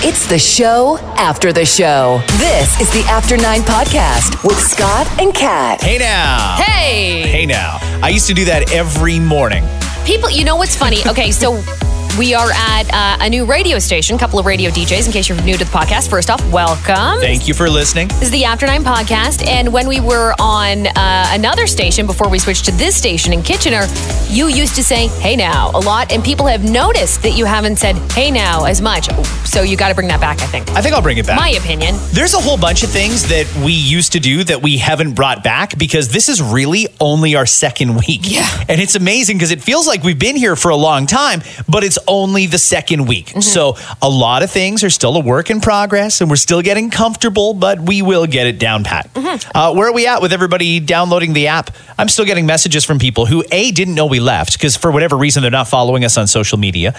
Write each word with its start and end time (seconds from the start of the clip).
It's 0.00 0.28
the 0.28 0.38
show 0.38 0.96
after 1.16 1.52
the 1.52 1.66
show. 1.66 2.22
This 2.38 2.80
is 2.80 2.88
the 2.92 3.04
After 3.10 3.36
Nine 3.36 3.62
Podcast 3.62 4.44
with 4.46 4.56
Scott 4.56 5.08
and 5.20 5.34
Kat. 5.34 5.82
Hey 5.82 5.98
now. 5.98 6.56
Hey. 6.56 7.22
Hey 7.22 7.44
now. 7.46 7.78
I 8.00 8.10
used 8.10 8.28
to 8.28 8.34
do 8.34 8.44
that 8.44 8.72
every 8.72 9.18
morning. 9.18 9.64
People, 10.06 10.30
you 10.30 10.44
know 10.44 10.54
what's 10.54 10.76
funny? 10.76 10.98
Okay, 11.04 11.32
so 11.32 11.60
we 12.18 12.34
are 12.34 12.50
at 12.52 12.92
uh, 12.92 13.24
a 13.24 13.30
new 13.30 13.44
radio 13.44 13.78
station, 13.78 14.16
a 14.16 14.18
couple 14.18 14.40
of 14.40 14.46
radio 14.46 14.70
DJs. 14.70 15.06
In 15.06 15.12
case 15.12 15.28
you're 15.28 15.40
new 15.42 15.56
to 15.56 15.64
the 15.64 15.70
podcast, 15.70 16.10
first 16.10 16.30
off, 16.30 16.40
welcome. 16.52 17.20
Thank 17.20 17.46
you 17.46 17.54
for 17.54 17.70
listening. 17.70 18.08
This 18.08 18.22
is 18.22 18.30
the 18.32 18.44
After 18.44 18.66
Nine 18.66 18.82
podcast. 18.82 19.46
And 19.46 19.72
when 19.72 19.86
we 19.86 20.00
were 20.00 20.34
on 20.40 20.88
uh, 20.88 21.26
another 21.30 21.68
station 21.68 22.06
before 22.06 22.28
we 22.28 22.40
switched 22.40 22.64
to 22.64 22.72
this 22.72 22.96
station 22.96 23.32
in 23.32 23.42
Kitchener, 23.42 23.86
you 24.28 24.48
used 24.48 24.74
to 24.74 24.82
say, 24.82 25.06
hey 25.06 25.36
now, 25.36 25.70
a 25.70 25.78
lot. 25.78 26.10
And 26.10 26.24
people 26.24 26.46
have 26.46 26.64
noticed 26.64 27.22
that 27.22 27.36
you 27.36 27.44
haven't 27.44 27.76
said, 27.76 27.94
hey 28.12 28.32
now, 28.32 28.64
as 28.64 28.82
much. 28.82 29.08
So 29.46 29.62
you 29.62 29.76
got 29.76 29.90
to 29.90 29.94
bring 29.94 30.08
that 30.08 30.20
back, 30.20 30.42
I 30.42 30.46
think. 30.46 30.68
I 30.70 30.82
think 30.82 30.96
I'll 30.96 31.02
bring 31.02 31.18
it 31.18 31.26
back. 31.26 31.38
My 31.38 31.50
opinion. 31.50 31.94
There's 32.10 32.34
a 32.34 32.40
whole 32.40 32.58
bunch 32.58 32.82
of 32.82 32.90
things 32.90 33.28
that 33.28 33.46
we 33.64 33.72
used 33.72 34.12
to 34.12 34.20
do 34.20 34.42
that 34.44 34.60
we 34.60 34.78
haven't 34.78 35.14
brought 35.14 35.44
back 35.44 35.78
because 35.78 36.08
this 36.08 36.28
is 36.28 36.42
really 36.42 36.88
only 37.00 37.36
our 37.36 37.46
second 37.46 37.94
week. 37.94 38.22
Yeah. 38.24 38.64
And 38.68 38.80
it's 38.80 38.96
amazing 38.96 39.36
because 39.36 39.52
it 39.52 39.62
feels 39.62 39.86
like 39.86 40.02
we've 40.02 40.18
been 40.18 40.36
here 40.36 40.56
for 40.56 40.70
a 40.70 40.76
long 40.76 41.06
time, 41.06 41.42
but 41.68 41.84
it's 41.84 41.98
only 42.08 42.46
the 42.46 42.58
second 42.58 43.06
week. 43.06 43.26
Mm-hmm. 43.26 43.40
So 43.40 43.76
a 44.02 44.08
lot 44.08 44.42
of 44.42 44.50
things 44.50 44.82
are 44.82 44.90
still 44.90 45.16
a 45.16 45.20
work 45.20 45.50
in 45.50 45.60
progress 45.60 46.20
and 46.20 46.30
we're 46.30 46.36
still 46.36 46.62
getting 46.62 46.90
comfortable, 46.90 47.54
but 47.54 47.80
we 47.80 48.02
will 48.02 48.26
get 48.26 48.46
it 48.46 48.58
down 48.58 48.84
pat. 48.84 49.12
Mm-hmm. 49.14 49.56
Uh, 49.56 49.74
where 49.74 49.88
are 49.88 49.92
we 49.92 50.06
at 50.06 50.22
with 50.22 50.32
everybody 50.32 50.80
downloading 50.80 51.32
the 51.32 51.48
app? 51.48 51.70
I'm 51.98 52.08
still 52.08 52.24
getting 52.24 52.46
messages 52.46 52.84
from 52.84 52.98
people 52.98 53.26
who, 53.26 53.44
A, 53.52 53.70
didn't 53.70 53.94
know 53.94 54.06
we 54.06 54.20
left 54.20 54.54
because 54.54 54.76
for 54.76 54.90
whatever 54.90 55.16
reason 55.16 55.42
they're 55.42 55.50
not 55.50 55.68
following 55.68 56.04
us 56.04 56.16
on 56.16 56.26
social 56.26 56.58
media. 56.58 56.94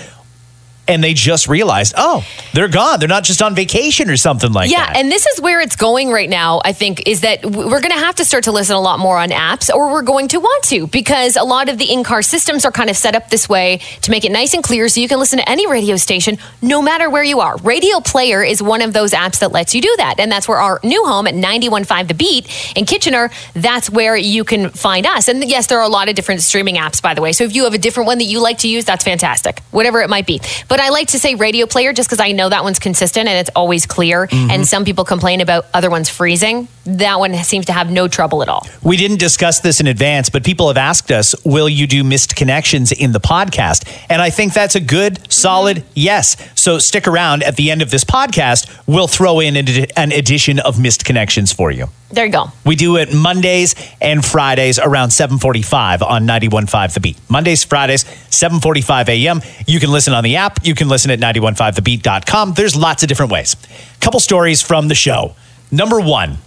And 0.89 1.03
they 1.03 1.13
just 1.13 1.48
realized, 1.48 1.93
oh, 1.98 2.25
they're 2.53 2.67
gone. 2.67 2.99
They're 2.99 3.07
not 3.07 3.23
just 3.23 3.41
on 3.41 3.55
vacation 3.55 4.09
or 4.09 4.17
something 4.17 4.52
like 4.52 4.71
yeah, 4.71 4.88
that. 4.88 4.95
Yeah, 4.95 4.99
and 5.02 5.12
this 5.12 5.25
is 5.27 5.39
where 5.39 5.62
it's 5.62 5.75
going 5.75 6.09
right 6.09 6.29
now, 6.29 6.62
I 6.65 6.73
think, 6.73 7.07
is 7.07 7.21
that 7.21 7.46
we're 7.46 7.79
going 7.79 7.91
to 7.91 7.99
have 7.99 8.15
to 8.15 8.26
start 8.26 8.46
to 8.46 8.51
listen 8.51 8.76
a 8.76 8.81
lot 8.81 8.99
more 8.99 9.18
on 9.18 9.29
apps, 9.29 9.73
or 9.73 9.91
we're 9.91 10.01
going 10.01 10.27
to 10.29 10.40
want 10.40 10.63
to, 10.65 10.87
because 10.87 11.35
a 11.35 11.43
lot 11.43 11.70
of 11.70 11.77
the 11.77 11.91
in 11.91 12.04
car 12.04 12.21
systems 12.21 12.65
are 12.65 12.71
kind 12.71 12.90
of 12.90 12.98
set 12.98 13.15
up 13.15 13.29
this 13.29 13.48
way 13.48 13.79
to 14.01 14.12
make 14.12 14.26
it 14.26 14.31
nice 14.31 14.54
and 14.54 14.63
clear 14.63 14.90
so 14.90 14.99
you 14.99 15.07
can 15.07 15.20
listen 15.20 15.40
to 15.40 15.48
any 15.49 15.68
radio 15.68 15.96
station 15.96 16.37
no 16.62 16.81
matter 16.81 17.09
where 17.09 17.24
you 17.24 17.40
are. 17.40 17.57
Radio 17.57 17.99
Player 17.99 18.43
is 18.43 18.62
one 18.62 18.81
of 18.81 18.93
those 18.93 19.13
apps 19.13 19.40
that 19.40 19.51
lets 19.51 19.76
you 19.76 19.81
do 19.81 19.93
that. 19.98 20.20
And 20.20 20.31
that's 20.31 20.48
where 20.48 20.57
our 20.57 20.79
new 20.84 21.05
home 21.05 21.27
at 21.27 21.35
91.5 21.35 22.07
The 22.07 22.13
Beat 22.13 22.74
in 22.76 22.85
Kitchener, 22.85 23.29
that's 23.53 23.90
where 23.90 24.15
you 24.15 24.43
can 24.43 24.70
find 24.70 25.05
us. 25.05 25.27
And 25.27 25.43
yes, 25.43 25.68
there 25.68 25.79
are 25.79 25.85
a 25.85 25.90
lot 25.90 26.09
of 26.09 26.15
different 26.15 26.41
streaming 26.41 26.76
apps, 26.76 27.01
by 27.01 27.13
the 27.13 27.21
way. 27.21 27.31
So 27.31 27.43
if 27.43 27.55
you 27.55 27.63
have 27.65 27.74
a 27.74 27.77
different 27.77 28.07
one 28.07 28.18
that 28.18 28.26
you 28.26 28.41
like 28.41 28.59
to 28.59 28.68
use, 28.68 28.85
that's 28.85 29.03
fantastic, 29.03 29.59
whatever 29.71 30.01
it 30.01 30.09
might 30.09 30.26
be. 30.26 30.41
But 30.68 30.79
I 30.80 30.90
like 30.90 31.10
to 31.10 31.20
say 31.20 31.35
Radio 31.35 31.66
Player 31.66 31.94
just 31.94 32.10
because 32.10 32.20
I 32.20 32.32
know 32.32 32.49
that 32.49 32.63
one's 32.63 32.80
consistent 32.80 33.27
and 33.27 33.38
it's 33.38 33.49
always 33.55 33.85
clear. 33.85 34.24
And 34.24 34.30
mm-hmm. 34.32 34.63
some 34.63 34.86
people 34.86 35.05
complain 35.05 35.41
about 35.41 35.66
other 35.74 35.90
ones 35.90 36.10
freezing. 36.10 36.68
That 36.98 37.20
one 37.20 37.34
seems 37.43 37.65
to 37.68 37.73
have 37.73 37.91
no 37.91 38.07
trouble 38.07 38.41
at 38.41 38.49
all. 38.49 38.68
we 38.82 38.98
didn't 38.98 39.20
discuss 39.20 39.59
this 39.59 39.79
in 39.79 39.87
advance, 39.87 40.29
but 40.29 40.43
people 40.43 40.68
have 40.68 40.77
asked 40.77 41.12
us, 41.12 41.35
will 41.46 41.70
you 41.70 41.85
do 41.87 42.04
missed 42.04 42.35
connections 42.35 42.91
in 42.91 43.12
the 43.12 43.20
podcast? 43.20 43.87
And 44.09 44.21
I 44.21 44.29
think 44.29 44.54
that's 44.54 44.76
a 44.76 44.79
good, 44.79 45.31
solid 45.31 45.84
yes. 45.93 46.35
So 46.55 46.79
stick 46.79 47.07
around 47.07 47.43
at 47.43 47.55
the 47.55 47.70
end 47.71 47.81
of 47.81 47.91
this 47.91 48.04
podcast. 48.04 48.68
We'll 48.87 49.07
throw 49.07 49.40
in 49.40 49.55
an 49.55 49.68
an 49.96 50.12
edition 50.12 50.59
of 50.59 50.79
missed 50.79 51.05
connections 51.05 51.54
for 51.54 51.71
you. 51.71 51.87
There 52.12 52.26
you 52.26 52.31
go. 52.31 52.46
We 52.65 52.76
do 52.76 52.98
it 52.98 53.13
Mondays 53.13 53.76
and 54.01 54.26
Fridays 54.26 54.79
around 54.79 55.12
745 55.12 56.01
on 56.01 56.26
91.5 56.26 56.93
The 56.96 56.99
Beat. 56.99 57.18
Mondays, 57.29 57.63
Fridays, 57.63 58.03
745 58.29 59.09
a.m. 59.09 59.41
You 59.68 59.79
can 59.79 59.91
listen 59.91 60.13
on 60.13 60.24
the 60.24 60.37
app. 60.37 60.65
You 60.65 60.74
can 60.74 60.90
listen 60.90 61.12
at 61.12 61.20
915thebeat.com. 61.20 62.53
There's 62.53 62.76
lots 62.76 63.03
of 63.03 63.09
different 63.09 63.31
ways. 63.31 63.55
Couple 63.99 64.19
stories 64.19 64.62
from 64.62 64.88
the 64.88 64.96
show. 64.96 65.35
Number 65.72 66.00
one, 66.00 66.38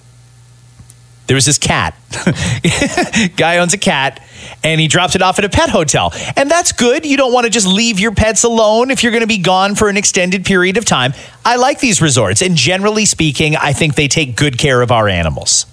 there 1.26 1.34
was 1.34 1.46
this 1.46 1.58
cat. 1.58 1.94
Guy 3.36 3.58
owns 3.58 3.74
a 3.74 3.78
cat 3.78 4.22
and 4.64 4.80
he 4.80 4.88
drops 4.88 5.14
it 5.14 5.22
off 5.22 5.38
at 5.38 5.44
a 5.44 5.48
pet 5.48 5.70
hotel. 5.70 6.12
And 6.36 6.50
that's 6.50 6.72
good. 6.72 7.06
You 7.06 7.16
don't 7.16 7.32
want 7.32 7.44
to 7.44 7.50
just 7.50 7.66
leave 7.66 8.00
your 8.00 8.12
pets 8.12 8.44
alone 8.44 8.90
if 8.90 9.02
you're 9.02 9.12
going 9.12 9.22
to 9.22 9.28
be 9.28 9.38
gone 9.38 9.74
for 9.74 9.88
an 9.88 9.96
extended 9.96 10.44
period 10.44 10.76
of 10.76 10.84
time. 10.84 11.14
I 11.44 11.56
like 11.56 11.80
these 11.80 12.02
resorts. 12.02 12.42
And 12.42 12.56
generally 12.56 13.06
speaking, 13.06 13.56
I 13.56 13.72
think 13.72 13.94
they 13.94 14.08
take 14.08 14.36
good 14.36 14.58
care 14.58 14.82
of 14.82 14.90
our 14.90 15.08
animals. 15.08 15.66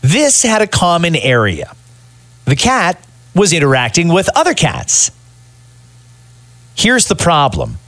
This 0.00 0.42
had 0.42 0.62
a 0.62 0.66
common 0.66 1.16
area. 1.16 1.74
The 2.44 2.56
cat 2.56 3.04
was 3.34 3.52
interacting 3.52 4.08
with 4.08 4.28
other 4.34 4.54
cats. 4.54 5.10
Here's 6.74 7.06
the 7.06 7.16
problem 7.16 7.78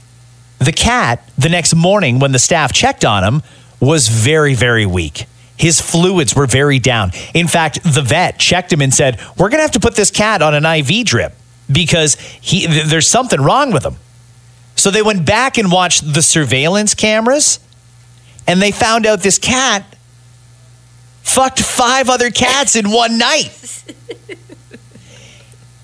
the 0.59 0.71
cat, 0.71 1.27
the 1.37 1.49
next 1.49 1.73
morning 1.73 2.19
when 2.19 2.33
the 2.33 2.39
staff 2.39 2.71
checked 2.71 3.03
on 3.03 3.23
him, 3.23 3.41
was 3.79 4.07
very, 4.07 4.53
very 4.53 4.85
weak. 4.85 5.25
His 5.61 5.79
fluids 5.79 6.35
were 6.35 6.47
very 6.47 6.79
down. 6.79 7.11
In 7.35 7.47
fact, 7.47 7.83
the 7.83 8.01
vet 8.01 8.39
checked 8.39 8.73
him 8.73 8.81
and 8.81 8.91
said, 8.91 9.19
We're 9.37 9.49
going 9.49 9.59
to 9.59 9.61
have 9.61 9.71
to 9.71 9.79
put 9.79 9.95
this 9.95 10.09
cat 10.09 10.41
on 10.41 10.55
an 10.55 10.65
IV 10.65 11.05
drip 11.05 11.33
because 11.71 12.15
he, 12.15 12.65
th- 12.65 12.85
there's 12.85 13.07
something 13.07 13.39
wrong 13.39 13.71
with 13.71 13.85
him. 13.85 13.97
So 14.75 14.89
they 14.89 15.03
went 15.03 15.23
back 15.23 15.59
and 15.59 15.71
watched 15.71 16.15
the 16.15 16.23
surveillance 16.23 16.95
cameras 16.95 17.59
and 18.47 18.59
they 18.59 18.71
found 18.71 19.05
out 19.05 19.21
this 19.21 19.37
cat 19.37 19.85
fucked 21.21 21.59
five 21.59 22.09
other 22.09 22.31
cats 22.31 22.75
in 22.75 22.89
one 22.89 23.19
night. 23.19 23.83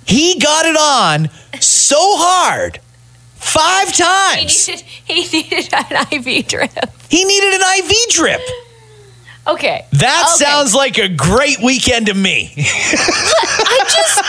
He 0.08 0.40
got 0.40 0.66
it 0.66 0.78
on 0.78 1.30
so 1.60 1.98
hard 2.00 2.80
five 3.36 3.94
times. 3.94 4.68
he 5.06 5.28
needed 5.28 5.74
an 5.74 6.08
IV 6.14 6.48
drip. 6.48 6.72
He 7.10 7.26
needed 7.26 7.54
an 7.56 7.62
IV 7.80 8.10
drip. 8.12 8.42
Okay. 9.48 9.86
That 9.94 10.26
Okay. 10.36 10.44
sounds 10.46 10.76
like 10.76 10.98
a 10.98 11.08
great 11.08 11.60
weekend 11.62 12.08
to 12.08 12.14
me. 12.14 12.52
I 12.58 13.84
just. 13.88 14.22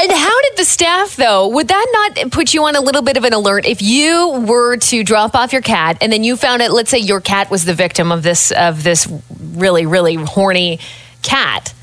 And 0.00 0.12
how 0.12 0.40
did 0.42 0.56
the 0.56 0.64
staff 0.64 1.16
though? 1.16 1.48
Would 1.48 1.68
that 1.68 1.86
not 2.16 2.30
put 2.30 2.54
you 2.54 2.64
on 2.64 2.76
a 2.76 2.80
little 2.80 3.02
bit 3.02 3.16
of 3.16 3.24
an 3.24 3.32
alert 3.32 3.66
if 3.66 3.82
you 3.82 4.30
were 4.46 4.76
to 4.76 5.02
drop 5.02 5.34
off 5.34 5.52
your 5.52 5.62
cat 5.62 5.98
and 6.00 6.12
then 6.12 6.22
you 6.24 6.36
found 6.36 6.62
out? 6.62 6.70
Let's 6.70 6.90
say 6.90 6.98
your 6.98 7.20
cat 7.20 7.50
was 7.50 7.64
the 7.64 7.74
victim 7.74 8.12
of 8.12 8.22
this 8.22 8.50
of 8.52 8.82
this 8.84 9.08
really 9.54 9.86
really 9.86 10.14
horny 10.14 10.78
cat. 11.22 11.74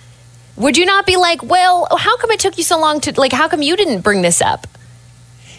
Would 0.56 0.78
you 0.78 0.86
not 0.86 1.06
be 1.06 1.18
like, 1.18 1.44
well, 1.44 1.88
how 1.98 2.16
come 2.18 2.32
it 2.32 2.40
took 2.40 2.58
you 2.58 2.64
so 2.64 2.80
long 2.80 3.02
to 3.02 3.20
like? 3.20 3.34
How 3.34 3.50
come 3.50 3.62
you 3.62 3.76
didn't 3.76 4.00
bring 4.02 4.22
this 4.22 4.42
up? 4.42 4.66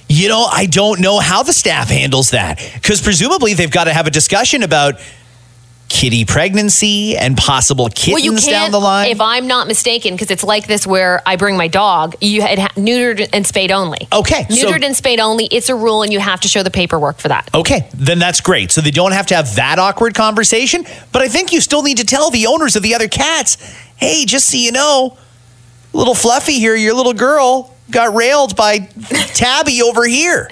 You 0.09 0.29
know, 0.29 0.45
I 0.45 0.67
don't 0.67 1.01
know 1.01 1.19
how 1.19 1.43
the 1.43 1.53
staff 1.53 1.91
handles 1.91 2.31
that 2.31 2.59
because 2.75 3.03
presumably 3.03 3.53
they've 3.55 3.71
got 3.71 3.85
to 3.85 3.93
have 3.93 4.07
a 4.07 4.11
discussion 4.11 4.63
about 4.63 4.95
kitty 5.97 6.27
pregnancy 6.27 7.17
and 7.17 7.39
possible 7.39 7.89
kittens 7.89 8.47
down 8.47 8.71
the 8.71 8.79
line. 8.79 9.09
if 9.11 9.19
I'm 9.21 9.47
not 9.47 9.67
mistaken, 9.67 10.13
because 10.15 10.31
it's 10.31 10.45
like 10.45 10.67
this 10.67 10.87
where 10.87 11.23
I 11.25 11.37
bring 11.37 11.57
my 11.57 11.69
dog, 11.69 12.17
you 12.21 12.43
had 12.43 12.59
neutered 12.77 13.27
and 13.33 13.47
spayed 13.47 13.71
only. 13.73 14.07
Okay, 14.13 14.47
so- 14.51 14.71
neutered 14.71 14.85
and 14.85 14.95
spayed 14.95 15.21
only. 15.21 15.47
It's 15.47 15.71
a 15.71 15.75
rule, 15.75 16.03
and 16.03 16.13
you 16.13 16.21
have 16.21 16.41
to 16.43 16.49
show 16.49 16.63
the 16.63 16.71
paperwork 16.71 17.17
for 17.19 17.29
that. 17.29 17.49
Okay, 17.55 17.89
then 17.95 18.19
that's 18.19 18.43
great. 18.43 18.71
So 18.73 18.83
they 18.83 18.91
don't 18.91 19.13
have 19.13 19.27
to 19.29 19.35
have 19.37 19.57
that 19.57 19.79
awkward 19.79 20.15
conversation. 20.15 20.85
But 21.13 21.23
I 21.23 21.29
think 21.29 21.53
you 21.53 21.63
still 21.63 21.83
need 21.83 21.97
to 21.97 22.05
tell 22.05 22.31
the 22.31 22.47
owners 22.47 22.77
of 22.77 22.83
the 22.83 22.95
other 22.95 23.09
cats 23.09 23.57
hey, 23.97 24.27
just 24.27 24.51
so 24.51 24.59
you 24.59 24.73
know, 24.73 25.17
little 25.95 26.15
Fluffy 26.15 26.59
here, 26.59 26.77
your 26.77 26.93
little 26.93 27.15
girl, 27.15 27.75
got 27.91 28.15
railed 28.15 28.55
by 28.55 28.81
Tabby 29.35 29.81
over 29.81 30.07
here. 30.07 30.51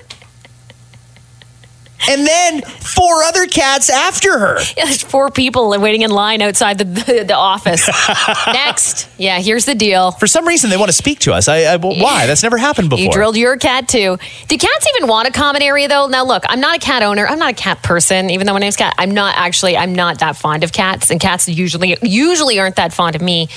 And 2.09 2.27
then 2.27 2.63
four 2.63 3.23
other 3.25 3.47
cats 3.47 3.91
after 3.91 4.39
her. 4.39 4.59
Yeah, 4.77 4.85
there's 4.85 5.03
four 5.03 5.31
people 5.31 5.71
waiting 5.81 6.03
in 6.03 6.11
line 6.11 6.43
outside 6.43 6.79
the, 6.79 6.85
the, 6.85 7.25
the 7.25 7.35
office. 7.37 7.89
Next. 8.47 9.09
Yeah, 9.19 9.41
here's 9.41 9.65
the 9.65 9.75
deal. 9.75 10.13
For 10.13 10.27
some 10.27 10.47
reason, 10.47 10.71
they 10.71 10.77
want 10.77 10.89
to 10.89 10.97
speak 10.97 11.21
to 11.21 11.33
us. 11.33 11.49
I, 11.49 11.65
I 11.65 11.77
why? 11.77 12.27
That's 12.27 12.43
never 12.43 12.59
happened 12.59 12.91
before. 12.91 13.05
You 13.05 13.13
drilled 13.13 13.37
your 13.37 13.57
cat 13.57 13.89
too. 13.89 14.19
Do 14.49 14.59
cats 14.59 14.87
even 14.97 15.09
want 15.09 15.29
a 15.29 15.33
common 15.33 15.63
area 15.63 15.89
though? 15.89 16.07
Now 16.07 16.25
look, 16.25 16.45
I'm 16.49 16.61
not 16.61 16.77
a 16.77 16.81
cat 16.81 17.03
owner. 17.03 17.27
I'm 17.27 17.39
not 17.39 17.53
a 17.53 17.57
cat 17.57 17.83
person, 17.83 18.31
even 18.31 18.47
though 18.47 18.53
my 18.53 18.61
name's 18.61 18.77
Kat. 18.77 18.95
I'm 18.99 19.13
not 19.13 19.37
actually. 19.37 19.77
I'm 19.77 19.95
not 19.95 20.19
that 20.21 20.37
fond 20.37 20.65
of 20.65 20.73
cats, 20.73 21.11
and 21.11 21.21
cats 21.21 21.49
usually 21.49 21.97
usually 22.03 22.59
aren't 22.59 22.77
that 22.77 22.93
fond 22.93 23.17
of 23.17 23.23
me. 23.23 23.49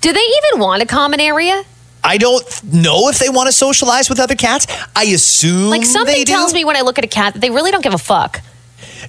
Do 0.00 0.12
they 0.12 0.20
even 0.20 0.60
want 0.60 0.82
a 0.82 0.86
common 0.86 1.20
area? 1.20 1.64
I 2.04 2.18
don't 2.18 2.44
know 2.72 3.08
if 3.08 3.18
they 3.18 3.30
want 3.30 3.46
to 3.46 3.52
socialize 3.52 4.08
with 4.10 4.20
other 4.20 4.34
cats. 4.36 4.66
I 4.94 5.04
assume 5.04 5.70
Like 5.70 5.84
something 5.84 6.24
tells 6.26 6.52
me 6.52 6.64
when 6.64 6.76
I 6.76 6.82
look 6.82 6.98
at 6.98 7.04
a 7.04 7.08
cat 7.08 7.32
that 7.32 7.40
they 7.40 7.50
really 7.50 7.70
don't 7.70 7.82
give 7.82 7.94
a 7.94 7.98
fuck. 7.98 8.40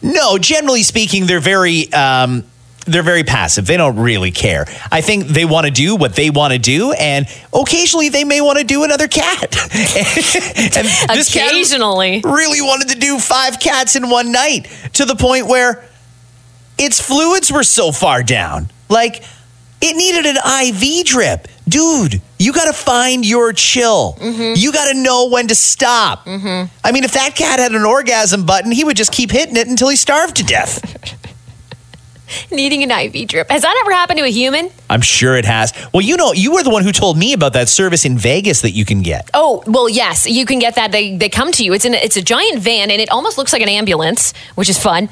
No, 0.02 0.38
generally 0.38 0.84
speaking, 0.84 1.26
they're 1.26 1.40
very 1.40 1.92
um, 1.94 2.46
they're 2.86 3.04
very 3.04 3.24
passive. 3.24 3.66
They 3.66 3.78
don't 3.78 3.98
really 3.98 4.32
care. 4.32 4.66
I 4.92 5.02
think 5.02 5.26
they 5.26 5.46
want 5.46 5.66
to 5.66 5.72
do 5.72 5.96
what 5.96 6.16
they 6.16 6.30
want 6.30 6.54
to 6.54 6.60
do, 6.60 6.94
and 6.94 7.28
occasionally 7.54 8.10
they 8.10 8.24
may 8.24 8.42
want 8.42 8.60
to 8.60 8.64
do 8.64 8.84
another 8.84 9.08
cat. 9.08 9.42
and 9.74 10.88
this 11.18 11.34
cat 11.34 11.52
Occasionally. 11.52 12.22
really 12.24 12.62
wanted 12.62 12.90
to 12.90 13.00
do 13.00 13.20
five 13.20 13.60
cats 13.60 13.96
in 13.96 14.10
one 14.10 14.32
night 14.32 14.68
to 14.94 15.06
the 15.06 15.16
point 15.16 15.48
where 15.48 15.84
its 16.78 17.00
fluids 17.02 17.52
were 17.52 17.64
so 17.64 17.92
far 17.92 18.22
down, 18.22 18.70
like 18.90 19.24
it 19.82 19.96
needed 19.96 20.26
an 20.26 20.38
IV 20.38 21.06
drip, 21.06 21.48
dude. 21.68 22.22
You 22.38 22.52
got 22.52 22.66
to 22.66 22.74
find 22.74 23.26
your 23.26 23.54
chill. 23.54 24.18
Mm-hmm. 24.20 24.54
You 24.58 24.72
got 24.72 24.92
to 24.92 25.00
know 25.00 25.30
when 25.30 25.48
to 25.48 25.56
stop. 25.56 26.26
Mm-hmm. 26.26 26.74
I 26.84 26.92
mean, 26.92 27.04
if 27.04 27.14
that 27.14 27.36
cat 27.36 27.60
had 27.60 27.72
an 27.72 27.86
orgasm 27.86 28.46
button, 28.46 28.72
he 28.72 28.84
would 28.84 28.98
just 28.98 29.12
keep 29.12 29.32
hitting 29.32 29.56
it 29.56 29.68
until 29.68 29.90
he 29.90 29.96
starved 29.96 30.36
to 30.38 30.44
death. 30.44 31.22
Needing 32.52 32.84
an 32.84 32.92
IV 32.92 33.28
drip. 33.28 33.50
Has 33.50 33.62
that 33.62 33.80
ever 33.84 33.94
happened 33.94 34.18
to 34.18 34.26
a 34.26 34.32
human? 34.32 34.70
I'm 34.90 35.02
sure 35.02 35.38
it 35.38 35.46
has. 35.46 35.74
Well, 35.94 36.02
you 36.02 36.18
know, 36.18 36.34
you 36.34 36.54
were 36.54 36.64
the 36.64 36.70
one 36.70 36.84
who 36.84 36.92
told 36.92 37.18
me 37.18 37.34
about 37.34 37.54
that 37.54 37.70
service 37.70 38.04
in 38.04 38.18
Vegas 38.18 38.62
that 38.62 38.72
you 38.72 38.84
can 38.84 39.02
get. 39.02 39.30
Oh 39.34 39.64
well, 39.68 39.88
yes, 39.88 40.26
you 40.26 40.46
can 40.46 40.60
get 40.60 40.76
that. 40.76 40.92
They 40.92 41.16
they 41.16 41.30
come 41.30 41.52
to 41.54 41.64
you. 41.64 41.74
It's 41.74 41.86
in 41.86 41.94
a, 41.94 41.98
it's 41.98 42.18
a 42.18 42.22
giant 42.22 42.60
van, 42.60 42.90
and 42.90 43.00
it 43.00 43.12
almost 43.12 43.38
looks 43.38 43.54
like 43.54 43.62
an 43.62 43.70
ambulance, 43.70 44.34
which 44.56 44.70
is 44.70 44.82
fun. 44.82 45.08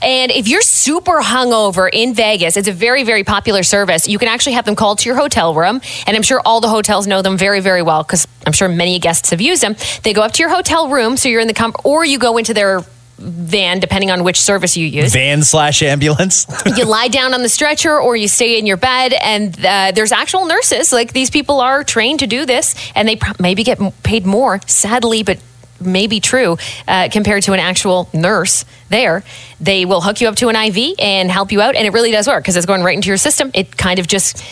And 0.00 0.30
if 0.30 0.48
you're 0.48 0.62
super 0.62 1.20
hungover 1.20 1.88
in 1.92 2.14
Vegas, 2.14 2.56
it's 2.56 2.68
a 2.68 2.72
very 2.72 3.04
very 3.04 3.24
popular 3.24 3.62
service. 3.62 4.06
You 4.08 4.18
can 4.18 4.28
actually 4.28 4.52
have 4.52 4.64
them 4.64 4.76
called 4.76 5.00
to 5.00 5.08
your 5.08 5.16
hotel 5.16 5.54
room, 5.54 5.80
and 6.06 6.16
I'm 6.16 6.22
sure 6.22 6.40
all 6.44 6.60
the 6.60 6.68
hotels 6.68 7.06
know 7.06 7.22
them 7.22 7.36
very 7.36 7.60
very 7.60 7.82
well 7.82 8.02
because 8.02 8.26
I'm 8.46 8.52
sure 8.52 8.68
many 8.68 8.98
guests 8.98 9.30
have 9.30 9.40
used 9.40 9.62
them. 9.62 9.76
They 10.02 10.12
go 10.12 10.22
up 10.22 10.32
to 10.32 10.42
your 10.42 10.50
hotel 10.50 10.88
room, 10.88 11.16
so 11.16 11.28
you're 11.28 11.40
in 11.40 11.48
the 11.48 11.54
comfort, 11.54 11.80
or 11.84 12.04
you 12.04 12.18
go 12.18 12.38
into 12.38 12.54
their 12.54 12.84
van 13.18 13.80
depending 13.80 14.10
on 14.10 14.24
which 14.24 14.40
service 14.40 14.76
you 14.76 14.86
use. 14.86 15.12
Van 15.12 15.42
slash 15.42 15.82
ambulance. 15.82 16.46
you 16.76 16.84
lie 16.84 17.08
down 17.08 17.34
on 17.34 17.42
the 17.42 17.48
stretcher 17.48 18.00
or 18.00 18.16
you 18.16 18.28
stay 18.28 18.58
in 18.58 18.66
your 18.66 18.76
bed 18.76 19.12
and 19.12 19.58
uh, 19.66 19.90
there's 19.92 20.12
actual 20.12 20.46
nurses 20.46 20.92
like 20.92 21.12
these 21.12 21.30
people 21.30 21.60
are 21.60 21.82
trained 21.82 22.20
to 22.20 22.26
do 22.26 22.46
this 22.46 22.74
and 22.94 23.08
they 23.08 23.16
pr- 23.16 23.32
maybe 23.40 23.64
get 23.64 23.80
m- 23.80 23.90
paid 24.04 24.24
more 24.24 24.60
sadly 24.66 25.24
but 25.24 25.38
maybe 25.80 26.20
true 26.20 26.56
uh, 26.86 27.08
compared 27.10 27.42
to 27.44 27.52
an 27.52 27.60
actual 27.60 28.08
nurse 28.12 28.64
there 28.88 29.22
they 29.60 29.84
will 29.84 30.00
hook 30.00 30.20
you 30.20 30.28
up 30.28 30.34
to 30.36 30.48
an 30.48 30.56
iv 30.56 30.94
and 30.98 31.30
help 31.30 31.52
you 31.52 31.60
out 31.60 31.74
and 31.76 31.86
it 31.86 31.92
really 31.92 32.10
does 32.10 32.26
work 32.26 32.42
because 32.42 32.56
it's 32.56 32.66
going 32.66 32.82
right 32.82 32.94
into 32.96 33.08
your 33.08 33.16
system 33.16 33.50
it 33.54 33.76
kind 33.76 33.98
of 33.98 34.06
just 34.06 34.42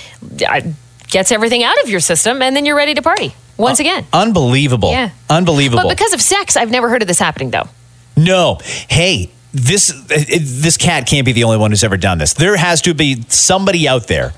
uh, 0.49 0.61
gets 1.09 1.33
everything 1.33 1.63
out 1.65 1.81
of 1.83 1.89
your 1.89 2.01
system 2.01 2.43
and 2.43 2.55
then 2.55 2.65
you're 2.67 2.77
ready 2.77 2.95
to 2.95 3.03
party 3.03 3.35
once 3.57 3.81
again 3.81 4.05
Unbelievable. 4.13 4.91
Yeah. 4.91 5.11
Unbelievable. 5.31 5.83
but 5.85 5.89
because 5.91 6.13
of 6.13 6.21
sex 6.21 6.57
i've 6.57 6.71
never 6.71 6.89
heard 6.89 7.03
of 7.03 7.09
this 7.09 7.19
happening 7.19 7.51
though 7.51 7.69
No. 8.17 8.59
Hey, 8.89 9.31
this 9.53 9.93
this 10.09 10.77
cat 10.77 11.07
can't 11.07 11.25
be 11.27 11.33
the 11.33 11.45
only 11.45 11.57
one 11.59 11.71
who's 11.71 11.85
ever 11.85 11.97
done 11.97 12.19
this. 12.19 12.33
There 12.35 12.57
has 12.57 12.81
to 12.83 12.95
be 12.95 13.25
somebody 13.29 13.89
out 13.89 14.07
there 14.07 14.33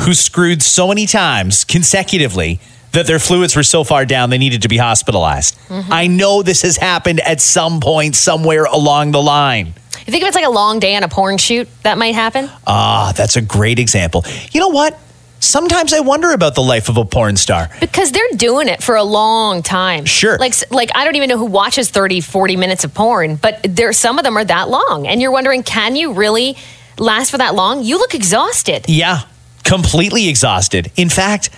who 0.00 0.14
screwed 0.14 0.62
so 0.62 0.88
many 0.88 1.06
times 1.06 1.64
consecutively 1.64 2.60
that 2.94 3.06
their 3.06 3.18
fluids 3.18 3.54
were 3.56 3.62
so 3.62 3.84
far 3.84 4.04
down 4.06 4.30
they 4.30 4.38
needed 4.38 4.62
to 4.62 4.68
be 4.68 4.78
hospitalized. 4.78 5.56
Mm-hmm. 5.68 5.92
I 5.92 6.06
know 6.06 6.42
this 6.42 6.62
has 6.62 6.76
happened 6.76 7.20
at 7.20 7.40
some 7.40 7.80
point 7.80 8.16
somewhere 8.16 8.64
along 8.64 9.12
the 9.12 9.22
line. 9.22 9.74
you 10.06 10.10
think 10.12 10.22
if 10.22 10.28
it's 10.28 10.36
like 10.36 10.46
a 10.46 10.50
long 10.50 10.78
day 10.80 10.96
on 10.96 11.02
a 11.02 11.08
porn 11.08 11.38
shoot 11.38 11.68
that 11.82 11.98
might 11.98 12.14
happen 12.14 12.48
Ah, 12.66 13.12
that's 13.16 13.36
a 13.36 13.42
great 13.42 13.78
example. 13.78 14.24
You 14.52 14.60
know 14.60 14.68
what? 14.68 14.98
Sometimes 15.40 15.92
I 15.92 16.00
wonder 16.00 16.30
about 16.32 16.54
the 16.54 16.62
life 16.62 16.88
of 16.88 16.96
a 16.96 17.04
porn 17.04 17.36
star. 17.36 17.68
because 17.80 18.10
they're 18.12 18.34
doing 18.36 18.68
it 18.68 18.82
for 18.82 18.96
a 18.96 19.04
long 19.04 19.62
time 19.62 20.06
Sure. 20.06 20.38
like 20.38 20.54
like 20.70 20.90
i 20.94 21.04
don't 21.04 21.16
even 21.16 21.28
know 21.28 21.36
who 21.36 21.44
watches 21.44 21.90
30 21.90 22.22
40 22.22 22.56
minutes 22.56 22.84
of 22.84 22.94
porn 22.94 23.36
but 23.36 23.60
there 23.68 23.92
some 23.92 24.18
of 24.18 24.24
them 24.24 24.38
are 24.38 24.44
that 24.44 24.70
long 24.70 25.06
and 25.06 25.20
you're 25.20 25.32
wondering 25.32 25.62
can 25.62 25.96
you 25.96 26.12
really 26.14 26.56
last 26.98 27.30
for 27.30 27.36
that 27.38 27.54
long 27.54 27.82
you 27.82 27.98
look 27.98 28.14
exhausted 28.14 28.86
Yeah, 28.88 29.20
completely 29.64 30.28
exhausted. 30.28 30.90
In 30.96 31.08
fact, 31.10 31.50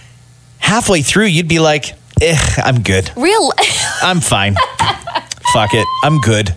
halfway 0.59 1.03
through, 1.03 1.27
you'd 1.27 1.49
be 1.49 1.59
like, 1.59 1.95
eh, 2.21 2.37
I'm 2.59 2.83
good. 2.83 3.11
real 3.17 3.53
I'm 4.03 4.21
fine. 4.21 4.57
Fuck 5.53 5.75
it. 5.75 5.87
I'm 6.03 6.21
good. 6.21 6.55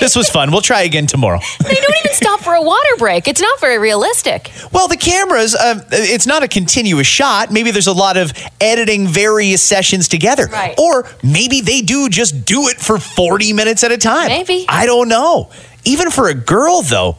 this 0.00 0.16
was 0.16 0.28
fun. 0.28 0.50
We'll 0.50 0.60
try 0.62 0.82
again 0.82 1.06
tomorrow. 1.06 1.38
they 1.60 1.74
don't 1.74 1.96
even 2.04 2.12
stop 2.12 2.40
for 2.40 2.54
a 2.54 2.60
water 2.62 2.96
break 2.98 3.28
it's 3.28 3.40
not 3.40 3.60
very 3.60 3.78
realistic 3.78 4.50
Well, 4.72 4.88
the 4.88 4.96
cameras, 4.96 5.54
um, 5.54 5.82
it's 5.92 6.26
not 6.26 6.42
a 6.42 6.48
continuous 6.48 7.06
shot. 7.06 7.52
Maybe 7.52 7.70
there's 7.70 7.86
a 7.86 7.92
lot 7.92 8.16
of 8.16 8.32
editing 8.60 9.06
various 9.06 9.62
sessions 9.62 10.08
together. 10.08 10.46
Right. 10.46 10.76
Or 10.76 11.08
maybe 11.22 11.60
they 11.60 11.82
do 11.82 12.08
just 12.08 12.44
do 12.44 12.66
it 12.66 12.78
for 12.78 12.98
40 12.98 13.52
minutes 13.52 13.84
at 13.84 13.92
a 13.92 13.96
time. 13.98 14.26
Maybe. 14.26 14.66
I 14.68 14.86
don't 14.86 15.08
know. 15.08 15.50
Even 15.84 16.10
for 16.10 16.28
a 16.28 16.34
girl, 16.34 16.82
though, 16.82 17.16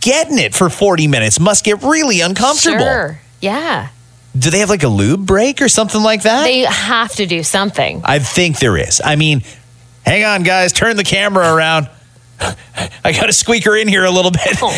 getting 0.00 0.38
it 0.38 0.54
for 0.54 0.70
40 0.70 1.08
minutes 1.08 1.38
must 1.38 1.62
get 1.64 1.82
really 1.82 2.20
uncomfortable. 2.22 2.78
sure 2.78 3.20
yeah 3.40 3.88
Do 4.36 4.50
they 4.50 4.58
have 4.58 4.70
like 4.70 4.82
a 4.82 4.88
lube 4.88 5.26
break 5.26 5.62
or 5.62 5.68
something 5.68 6.02
like 6.02 6.22
that? 6.22 6.44
they 6.44 6.60
have 6.60 7.14
to 7.16 7.26
do 7.26 7.42
something 7.42 8.00
I 8.04 8.18
think 8.18 8.58
there 8.58 8.76
is. 8.76 9.00
I 9.04 9.16
mean, 9.16 9.42
hang 10.04 10.24
on, 10.24 10.42
guys, 10.42 10.72
turn 10.72 10.96
the 10.96 11.04
camera 11.04 11.54
around. 11.54 11.88
I 13.04 13.12
got 13.12 13.26
to 13.26 13.32
squeak 13.32 13.64
her 13.64 13.76
in 13.76 13.88
here 13.88 14.04
a 14.04 14.10
little 14.10 14.30
bit. 14.30 14.58
Oh, 14.60 14.68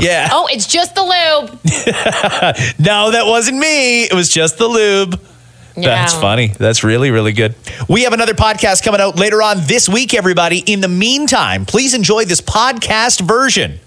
yeah. 0.00 0.28
oh 0.32 0.48
it's 0.50 0.66
just 0.66 0.94
the 0.94 1.02
lube 1.02 1.58
No, 2.78 3.10
that 3.12 3.24
wasn't 3.26 3.58
me. 3.58 4.04
It 4.04 4.12
was 4.12 4.28
just 4.28 4.58
the 4.58 4.68
lube. 4.68 5.18
That's 5.74 6.12
funny. 6.12 6.48
That's 6.48 6.84
really, 6.84 7.10
really 7.10 7.32
good. 7.32 7.54
We 7.88 8.02
have 8.02 8.12
another 8.12 8.34
podcast 8.34 8.82
coming 8.82 9.00
out 9.00 9.16
later 9.16 9.42
on 9.42 9.56
this 9.66 9.88
week, 9.88 10.12
everybody. 10.12 10.58
In 10.58 10.82
the 10.82 10.88
meantime, 10.88 11.64
please 11.64 11.94
enjoy 11.94 12.26
this 12.26 12.42
podcast 12.42 13.22
version 13.22 13.80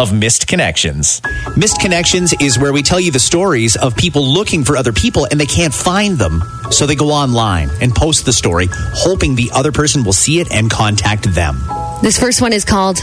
of 0.00 0.14
Missed 0.14 0.48
Connections. 0.48 1.20
Missed 1.58 1.78
Connections 1.78 2.32
is 2.40 2.58
where 2.58 2.72
we 2.72 2.82
tell 2.82 2.98
you 2.98 3.10
the 3.10 3.18
stories 3.18 3.76
of 3.76 3.94
people 3.94 4.22
looking 4.22 4.64
for 4.64 4.78
other 4.78 4.94
people 4.94 5.26
and 5.30 5.38
they 5.38 5.44
can't 5.44 5.74
find 5.74 6.16
them. 6.16 6.42
So 6.70 6.86
they 6.86 6.94
go 6.94 7.10
online 7.10 7.68
and 7.82 7.94
post 7.94 8.24
the 8.24 8.32
story, 8.32 8.68
hoping 8.72 9.34
the 9.34 9.50
other 9.54 9.72
person 9.72 10.02
will 10.02 10.14
see 10.14 10.40
it 10.40 10.50
and 10.50 10.70
contact 10.70 11.24
them. 11.34 11.58
This 12.00 12.18
first 12.18 12.40
one 12.40 12.54
is 12.54 12.64
called 12.64 12.98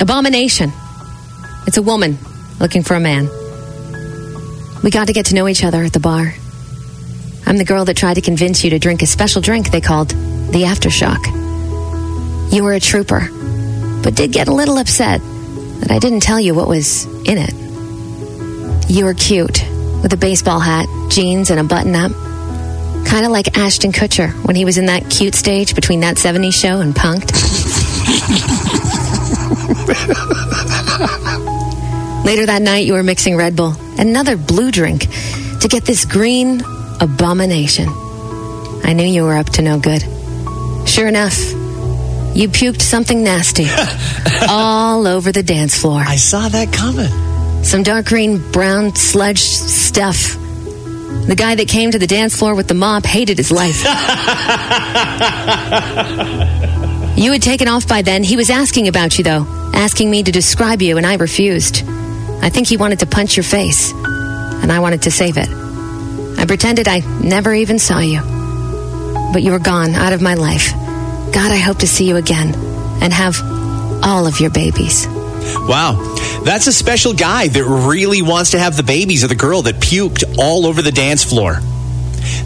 Abomination. 0.00 0.72
It's 1.68 1.76
a 1.76 1.82
woman 1.82 2.18
looking 2.58 2.82
for 2.82 2.94
a 2.94 3.00
man. 3.00 3.28
We 4.82 4.90
got 4.90 5.06
to 5.06 5.12
get 5.12 5.26
to 5.26 5.36
know 5.36 5.46
each 5.46 5.62
other 5.62 5.84
at 5.84 5.92
the 5.92 6.00
bar. 6.00 6.34
I'm 7.46 7.56
the 7.56 7.64
girl 7.64 7.84
that 7.84 7.96
tried 7.96 8.14
to 8.14 8.20
convince 8.20 8.64
you 8.64 8.70
to 8.70 8.80
drink 8.80 9.02
a 9.02 9.06
special 9.06 9.42
drink 9.42 9.70
they 9.70 9.80
called 9.80 10.08
the 10.08 10.64
Aftershock. 10.66 11.24
You 12.52 12.64
were 12.64 12.72
a 12.72 12.80
trooper, 12.80 13.28
but 14.02 14.16
did 14.16 14.32
get 14.32 14.48
a 14.48 14.52
little 14.52 14.78
upset 14.78 15.20
that 15.82 15.90
I 15.90 15.98
didn't 15.98 16.20
tell 16.20 16.40
you 16.40 16.54
what 16.54 16.68
was 16.68 17.04
in 17.24 17.38
it. 17.38 17.52
You 18.88 19.04
were 19.04 19.14
cute, 19.14 19.64
with 20.02 20.12
a 20.12 20.16
baseball 20.16 20.60
hat, 20.60 20.86
jeans, 21.10 21.50
and 21.50 21.58
a 21.58 21.64
button 21.64 21.94
up. 21.94 22.12
Kind 23.04 23.26
of 23.26 23.32
like 23.32 23.58
Ashton 23.58 23.92
Kutcher 23.92 24.30
when 24.46 24.56
he 24.56 24.64
was 24.64 24.78
in 24.78 24.86
that 24.86 25.10
cute 25.10 25.34
stage 25.34 25.74
between 25.74 26.00
that 26.00 26.16
70s 26.16 26.54
show 26.54 26.80
and 26.80 26.94
Punked. 26.94 27.32
Later 32.24 32.46
that 32.46 32.62
night, 32.62 32.86
you 32.86 32.92
were 32.92 33.02
mixing 33.02 33.36
Red 33.36 33.56
Bull, 33.56 33.74
another 33.98 34.36
blue 34.36 34.70
drink, 34.70 35.08
to 35.60 35.68
get 35.68 35.84
this 35.84 36.04
green 36.04 36.62
abomination. 37.00 37.88
I 38.84 38.92
knew 38.94 39.04
you 39.04 39.24
were 39.24 39.36
up 39.36 39.50
to 39.50 39.62
no 39.62 39.80
good. 39.80 40.02
Sure 40.88 41.08
enough, 41.08 41.36
you 42.34 42.48
puked 42.48 42.80
something 42.80 43.22
nasty 43.22 43.66
all 44.48 45.06
over 45.06 45.32
the 45.32 45.42
dance 45.42 45.78
floor. 45.78 46.00
I 46.00 46.16
saw 46.16 46.48
that 46.48 46.72
coming. 46.72 47.10
Some 47.62 47.82
dark 47.82 48.06
green, 48.06 48.38
brown 48.52 48.94
sludge 48.96 49.40
stuff. 49.40 50.36
The 51.26 51.34
guy 51.36 51.54
that 51.54 51.68
came 51.68 51.90
to 51.90 51.98
the 51.98 52.06
dance 52.06 52.36
floor 52.36 52.54
with 52.54 52.68
the 52.68 52.74
mop 52.74 53.04
hated 53.04 53.36
his 53.38 53.52
life. 53.52 53.76
you 57.16 57.32
had 57.32 57.42
taken 57.42 57.68
off 57.68 57.86
by 57.86 58.02
then. 58.02 58.24
He 58.24 58.36
was 58.36 58.50
asking 58.50 58.88
about 58.88 59.18
you, 59.18 59.24
though, 59.24 59.46
asking 59.74 60.10
me 60.10 60.22
to 60.22 60.32
describe 60.32 60.82
you, 60.82 60.96
and 60.96 61.06
I 61.06 61.16
refused. 61.16 61.84
I 62.42 62.48
think 62.48 62.66
he 62.66 62.76
wanted 62.76 63.00
to 63.00 63.06
punch 63.06 63.36
your 63.36 63.44
face, 63.44 63.92
and 63.92 64.72
I 64.72 64.80
wanted 64.80 65.02
to 65.02 65.10
save 65.10 65.36
it. 65.36 65.48
I 66.38 66.46
pretended 66.46 66.88
I 66.88 67.00
never 67.22 67.54
even 67.54 67.78
saw 67.78 68.00
you. 68.00 68.20
But 69.32 69.42
you 69.42 69.52
were 69.52 69.60
gone, 69.60 69.94
out 69.94 70.12
of 70.12 70.20
my 70.22 70.34
life. 70.34 70.72
God, 71.32 71.50
I 71.50 71.56
hope 71.56 71.78
to 71.78 71.86
see 71.86 72.08
you 72.08 72.16
again 72.16 72.54
and 73.02 73.12
have 73.12 73.40
all 74.04 74.26
of 74.26 74.40
your 74.40 74.50
babies. 74.50 75.06
Wow. 75.08 75.96
That's 76.44 76.66
a 76.66 76.72
special 76.72 77.14
guy 77.14 77.48
that 77.48 77.64
really 77.64 78.22
wants 78.22 78.50
to 78.50 78.58
have 78.58 78.76
the 78.76 78.82
babies 78.82 79.22
of 79.22 79.28
the 79.28 79.34
girl 79.34 79.62
that 79.62 79.76
puked 79.76 80.38
all 80.38 80.66
over 80.66 80.82
the 80.82 80.92
dance 80.92 81.24
floor. 81.24 81.58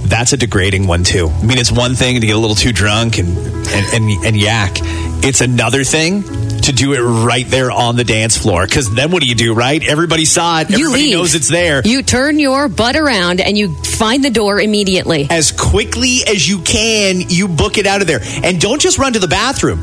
That's 0.06 0.32
a 0.32 0.36
degrading 0.36 0.86
one 0.86 1.04
too. 1.04 1.28
I 1.28 1.44
mean, 1.44 1.58
it's 1.58 1.72
one 1.72 1.94
thing 1.94 2.20
to 2.20 2.26
get 2.26 2.36
a 2.36 2.38
little 2.38 2.56
too 2.56 2.72
drunk 2.72 3.18
and 3.18 3.36
and, 3.36 3.94
and, 3.94 4.24
and 4.24 4.36
yak. 4.36 4.78
It's 5.22 5.40
another 5.40 5.82
thing 5.84 6.22
to 6.64 6.72
do 6.72 6.94
it 6.94 7.00
right 7.00 7.46
there 7.48 7.70
on 7.70 7.96
the 7.96 8.04
dance 8.04 8.36
floor. 8.36 8.64
Because 8.66 8.92
then 8.94 9.10
what 9.10 9.22
do 9.22 9.28
you 9.28 9.34
do, 9.34 9.54
right? 9.54 9.82
Everybody 9.82 10.24
saw 10.24 10.60
it. 10.60 10.70
You 10.70 10.76
Everybody 10.86 11.02
leave. 11.04 11.12
knows 11.16 11.34
it's 11.34 11.48
there. 11.48 11.82
You 11.84 12.02
turn 12.02 12.38
your 12.38 12.68
butt 12.68 12.96
around 12.96 13.40
and 13.40 13.56
you 13.56 13.74
find 13.74 14.24
the 14.24 14.30
door 14.30 14.60
immediately. 14.60 15.26
as 15.30 15.52
quickly 15.52 16.20
as 16.26 16.48
you 16.48 16.60
can, 16.62 17.20
you 17.28 17.48
book 17.48 17.78
it 17.78 17.86
out 17.86 18.00
of 18.00 18.06
there. 18.06 18.20
And 18.42 18.60
don't 18.60 18.80
just 18.80 18.98
run 18.98 19.12
to 19.14 19.18
the 19.18 19.28
bathroom. 19.28 19.80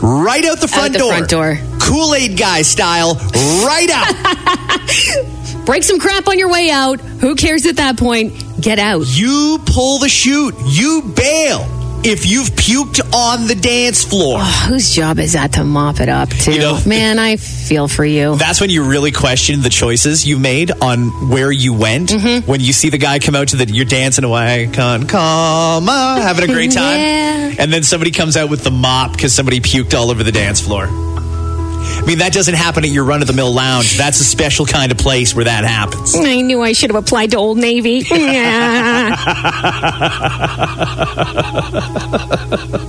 Right 0.00 0.44
out 0.44 0.60
the 0.60 0.68
front 0.68 0.92
the 0.92 0.98
door. 0.98 1.12
front 1.12 1.30
door. 1.30 1.58
Kool 1.80 2.14
Aid 2.14 2.36
guy 2.38 2.62
style, 2.62 3.14
right 3.64 3.88
out. 3.90 5.64
Break 5.66 5.82
some 5.82 5.98
crap 5.98 6.28
on 6.28 6.38
your 6.38 6.50
way 6.50 6.70
out. 6.70 7.00
Who 7.00 7.34
cares 7.36 7.64
at 7.64 7.76
that 7.76 7.96
point? 7.96 8.34
Get 8.60 8.78
out. 8.78 9.04
you 9.06 9.58
pull 9.64 9.98
the 9.98 10.08
chute. 10.08 10.54
You 10.66 11.02
bail. 11.16 11.60
If 12.04 12.26
you've 12.26 12.50
puked 12.50 13.00
on 13.14 13.46
the 13.46 13.54
dance 13.54 14.04
floor. 14.04 14.38
Whose 14.40 14.90
job 14.94 15.18
is 15.18 15.32
that 15.32 15.52
to 15.54 15.64
mop 15.64 16.00
it 16.00 16.08
up, 16.08 16.28
too? 16.30 16.52
You 16.52 16.58
know- 16.58 16.80
Man, 16.86 17.18
I 17.18 17.36
feel 17.36 17.88
for 17.88 18.04
you. 18.04 18.36
That's 18.36 18.60
when 18.60 18.70
you 18.70 18.84
really 18.84 19.10
question 19.10 19.62
the 19.62 19.70
choices 19.70 20.26
you 20.26 20.38
made 20.38 20.70
on 20.82 21.28
where 21.30 21.50
you 21.50 21.72
went. 21.72 22.10
Mm-hmm. 22.10 22.46
When 22.50 22.60
you 22.60 22.72
see 22.72 22.90
the 22.90 22.98
guy 22.98 23.18
come 23.18 23.34
out 23.34 23.48
to 23.48 23.56
the, 23.56 23.66
you're 23.72 23.84
dancing 23.86 24.24
away, 24.24 24.68
con, 24.72 25.06
comma, 25.06 26.18
having 26.22 26.44
a 26.48 26.52
great 26.52 26.72
time. 26.82 26.98
Yeah. 26.98 27.54
And 27.58 27.72
then 27.72 27.82
somebody 27.82 28.10
comes 28.10 28.36
out 28.36 28.50
with 28.50 28.64
the 28.64 28.70
mop 28.70 29.12
because 29.12 29.32
somebody 29.34 29.60
puked 29.60 29.94
all 29.94 30.10
over 30.10 30.22
the 30.22 30.32
dance 30.32 30.60
floor. 30.60 30.88
I 31.86 32.02
mean, 32.06 32.18
that 32.18 32.32
doesn't 32.32 32.54
happen 32.54 32.84
at 32.84 32.90
your 32.90 33.04
run 33.04 33.20
of 33.22 33.26
the 33.28 33.32
mill 33.32 33.52
lounge. 33.52 33.96
That's 33.96 34.20
a 34.20 34.24
special 34.24 34.66
kind 34.66 34.90
of 34.92 34.98
place 34.98 35.34
where 35.34 35.44
that 35.44 35.64
happens. 35.64 36.14
I 36.14 36.40
knew 36.40 36.62
I 36.62 36.72
should 36.72 36.90
have 36.90 37.02
applied 37.02 37.30
to 37.32 37.36
Old 37.36 37.58
Navy. 37.58 38.04
Yeah. 38.14 39.14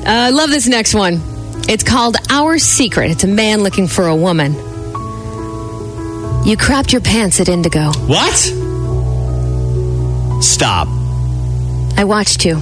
Uh, 0.05 0.07
I 0.07 0.29
love 0.29 0.49
this 0.49 0.67
next 0.67 0.93
one. 0.93 1.21
It's 1.67 1.83
called 1.83 2.15
Our 2.29 2.57
Secret. 2.57 3.11
It's 3.11 3.23
a 3.23 3.27
man 3.27 3.63
looking 3.63 3.87
for 3.87 4.07
a 4.07 4.15
woman. 4.15 4.53
You 6.45 6.57
crapped 6.57 6.91
your 6.91 7.01
pants 7.01 7.39
at 7.39 7.49
Indigo. 7.49 7.91
What? 8.05 8.35
Stop. 10.43 10.87
I 11.97 12.03
watched 12.05 12.45
you 12.45 12.55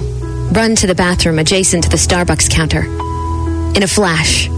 run 0.52 0.76
to 0.76 0.86
the 0.86 0.94
bathroom 0.94 1.38
adjacent 1.38 1.84
to 1.84 1.90
the 1.90 1.96
Starbucks 1.96 2.48
counter 2.50 2.82
in 3.76 3.82
a 3.82 3.88
flash, 3.88 4.48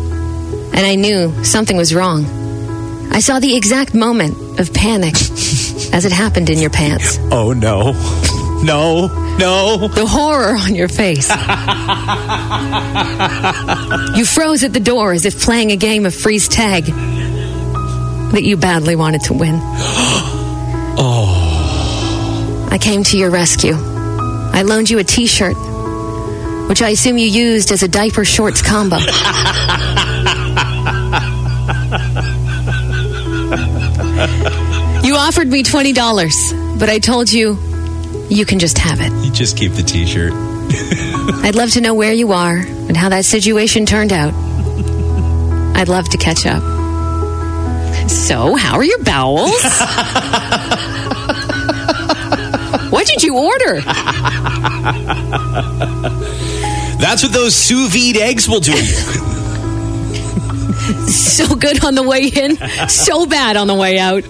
and 0.75 0.87
I 0.87 0.95
knew 0.95 1.45
something 1.45 1.77
was 1.77 1.95
wrong. 1.95 2.25
I 3.13 3.21
saw 3.21 3.39
the 3.39 3.57
exact 3.57 3.95
moment 3.95 4.61
of 4.61 4.73
panic 4.75 5.15
as 5.93 6.05
it 6.05 6.13
happened 6.13 6.51
in 6.51 6.59
your 6.59 6.71
pants. 6.71 7.19
Oh, 7.31 7.53
no. 7.53 7.93
No, 8.63 9.07
no. 9.39 9.89
The 9.89 10.07
horror 10.07 10.57
on 10.57 10.75
your 10.75 10.89
face. 10.89 11.31
you 14.17 14.25
froze 14.25 14.65
at 14.65 14.73
the 14.73 14.81
door 14.81 15.13
as 15.13 15.27
if 15.27 15.41
playing 15.41 15.73
a 15.73 15.77
game 15.77 16.07
of 16.07 16.15
freeze 16.15 16.49
tag 16.49 16.87
that 16.87 18.43
you 18.43 18.57
badly 18.57 18.97
wanted 18.97 19.21
to 19.23 19.35
win. 19.35 19.55
oh. 20.99 22.69
I 22.71 22.79
came 22.79 23.05
to 23.05 23.17
your 23.17 23.31
rescue. 23.31 23.75
I 23.77 24.63
loaned 24.63 24.91
you 24.91 24.99
a 24.99 25.05
t 25.05 25.27
shirt, 25.27 25.57
which 26.69 26.83
I 26.83 26.91
assume 26.91 27.19
you 27.19 27.29
used 27.29 27.71
as 27.73 27.83
a 27.83 27.89
diaper 27.89 28.25
shorts 28.25 28.63
combo. 28.63 28.97
you 35.05 35.15
offered 35.15 35.49
me 35.49 35.63
$20, 35.63 36.79
but 36.79 36.89
I 36.89 36.99
told 36.99 37.33
you 37.33 37.59
you 38.29 38.45
can 38.45 38.59
just 38.59 38.79
have 38.79 39.01
it. 39.01 39.13
You 39.25 39.31
just 39.31 39.57
keep 39.57 39.73
the 39.73 39.83
t 39.83 40.07
shirt. 40.07 40.33
I'd 41.45 41.55
love 41.55 41.71
to 41.73 41.81
know 41.81 41.95
where 41.95 42.13
you 42.13 42.33
are 42.33 42.57
and 42.57 42.97
how 42.97 43.09
that 43.11 43.25
situation 43.25 43.87
turned 43.87 44.13
out. 44.13 44.35
I'd 45.77 45.89
love 45.89 46.09
to 46.09 46.19
catch 46.19 46.47
up. 46.47 46.63
So, 48.11 48.55
how 48.55 48.77
are 48.77 48.85
your 48.85 49.03
bowels? 49.03 49.51
what 52.91 53.07
did 53.07 53.23
you 53.23 53.37
order? 53.37 53.81
That's 56.99 57.23
what 57.23 57.33
those 57.33 57.55
sous 57.55 57.93
vide 57.93 58.17
eggs 58.17 58.49
will 58.49 58.61
do 58.61 58.73
to 58.73 58.79
you. 58.79 59.33
So 61.09 61.55
good 61.57 61.85
on 61.85 61.95
the 61.95 62.03
way 62.03 62.27
in, 62.29 62.57
so 62.89 63.27
bad 63.27 63.57
on 63.57 63.67
the 63.67 63.75
way 63.75 63.99
out. 63.99 64.25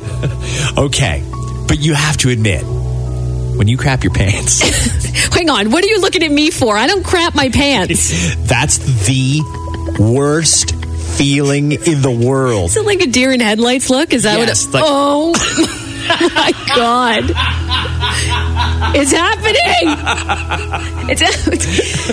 Okay, 0.78 1.22
but 1.68 1.78
you 1.78 1.94
have 1.94 2.16
to 2.18 2.30
admit, 2.30 2.62
when 2.64 3.68
you 3.68 3.76
crap 3.76 4.02
your 4.04 4.12
pants, 4.12 4.62
Hang 5.34 5.50
on, 5.50 5.70
what 5.70 5.84
are 5.84 5.88
you 5.88 6.00
looking 6.00 6.22
at 6.22 6.30
me 6.30 6.50
for? 6.50 6.76
I 6.76 6.86
don't 6.86 7.04
crap 7.04 7.34
my 7.34 7.50
pants. 7.50 8.34
that's 8.48 8.78
the 9.06 9.40
worst 9.98 10.75
feeling 11.16 11.72
in 11.72 12.00
the 12.02 12.10
world. 12.10 12.70
Is 12.70 12.76
it 12.78 12.86
like 12.86 13.00
a 13.00 13.06
deer 13.06 13.32
in 13.32 13.40
headlights 13.40 13.90
look? 13.90 14.12
Is 14.14 14.22
that 14.22 14.38
Yes, 14.38 14.64
what? 14.66 14.75
like- 14.75 14.84
oh 14.86 15.32
my 16.34 16.52
god! 16.75 17.25
It's 18.96 19.10
happening! 19.12 21.10
It's, 21.10 21.20
it's 21.22 22.08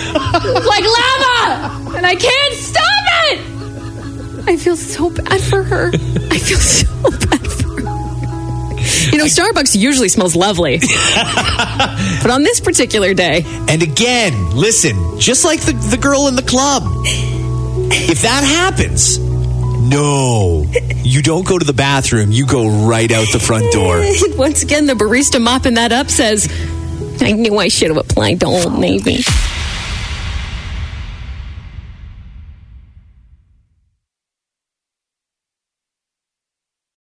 like 0.66 0.84
lava, 0.84 1.98
and 1.98 2.06
I 2.06 2.16
can't. 2.16 2.56
I 4.46 4.58
feel 4.58 4.76
so 4.76 5.10
bad 5.10 5.42
for 5.42 5.64
her. 5.64 5.90
I 5.94 6.38
feel 6.38 6.58
so 6.58 7.10
bad 7.30 7.48
for 7.48 7.82
her. 7.82 9.12
You 9.12 9.18
know, 9.18 9.26
Starbucks 9.26 9.76
usually 9.78 10.10
smells 10.10 10.36
lovely, 10.36 10.80
but 10.80 12.30
on 12.32 12.44
this 12.44 12.60
particular 12.60 13.14
day, 13.14 13.44
And 13.68 13.82
again, 13.82 14.52
listen, 14.52 15.20
just 15.20 15.46
like 15.46 15.62
the, 15.62 15.74
the 15.74 15.98
girl 15.98 16.28
in 16.28 16.36
the 16.36 16.42
club, 16.42 16.84
if 17.92 18.22
that 18.24 18.44
happens, 18.44 19.20
no, 19.20 20.66
you 21.04 21.22
don't 21.22 21.46
go 21.46 21.58
to 21.60 21.66
the 21.66 21.74
bathroom, 21.74 22.32
you 22.32 22.46
go 22.46 22.88
right 22.88 23.12
out 23.12 23.28
the 23.32 23.40
front 23.40 23.72
door. 23.72 24.04
once 24.38 24.64
again, 24.64 24.86
the 24.88 24.94
barista 24.94 25.42
mopping 25.42 25.76
that 25.76 25.92
up 25.92 26.10
says, 26.10 26.48
"I 27.22 27.34
knew 27.34 27.58
I 27.58 27.68
should 27.68 27.90
have 27.90 27.98
applied 27.98 28.40
to 28.42 28.46
Old 28.48 28.80
Navy." 28.80 29.24